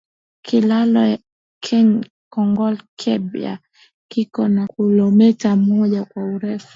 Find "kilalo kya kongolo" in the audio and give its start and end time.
0.45-2.79